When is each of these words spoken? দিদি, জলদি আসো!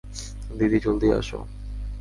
দিদি, 0.57 0.77
জলদি 0.79 1.07
আসো! 1.13 1.39